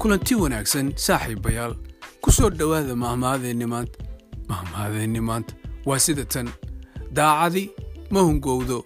kulanti 0.00 0.34
wanaagsan 0.42 0.86
saaxiibayaal 1.06 1.74
ku 2.22 2.28
soo 2.36 2.50
dhowaada 2.58 2.94
mahmahadeenni 3.04 3.66
maanta. 3.72 3.98
Mahmahadeenni 4.50 5.20
maanta. 5.28 5.52
Waa 5.88 5.98
sida 6.04 6.24
tan. 6.24 6.48
Daacadi 7.16 7.64
ma 8.10 8.20
hungowdo. 8.20 8.78